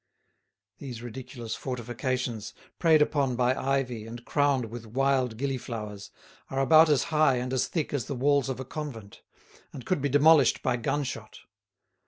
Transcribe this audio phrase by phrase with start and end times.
[0.79, 6.09] These ridiculous fortifications, preyed upon by ivy and crowned with wild gillyflowers,
[6.49, 9.21] are about as high and as thick as the walls of a convent,
[9.71, 11.41] and could be demolished by gunshot.